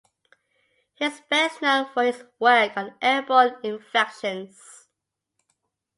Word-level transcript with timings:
He 0.95 1.05
is 1.05 1.21
best 1.29 1.61
known 1.61 1.85
for 1.93 2.03
his 2.03 2.23
work 2.39 2.75
on 2.75 2.95
airborne 3.03 3.57
infections. 3.61 4.59